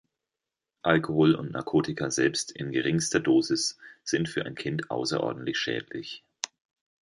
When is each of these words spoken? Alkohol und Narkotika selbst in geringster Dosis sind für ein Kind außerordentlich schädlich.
Alkohol 0.81 1.35
und 1.35 1.51
Narkotika 1.51 2.09
selbst 2.09 2.49
in 2.51 2.71
geringster 2.71 3.19
Dosis 3.19 3.77
sind 4.03 4.29
für 4.29 4.43
ein 4.47 4.55
Kind 4.55 4.89
außerordentlich 4.89 5.59
schädlich. 5.59 6.23